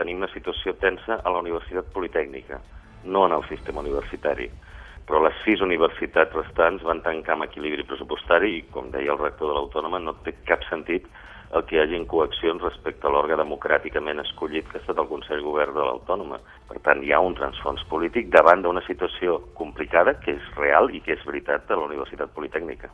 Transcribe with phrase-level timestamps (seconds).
[0.00, 2.56] Tenim una situació tensa a la Universitat Politècnica,
[3.14, 4.48] no en el sistema universitari.
[5.06, 9.52] Però les sis universitats restants van tancar amb equilibri pressupostari i, com deia el rector
[9.52, 11.06] de l'Autònoma, no té cap sentit
[11.54, 15.46] el que hi hagin coaccions respecte a l'òrgan democràticament escollit que ha estat el Consell
[15.46, 16.40] Govern de l'Autònoma.
[16.66, 21.04] Per tant, hi ha un transfons polític davant d'una situació complicada que és real i
[21.06, 22.82] que és veritat de la Universitat Politècnica.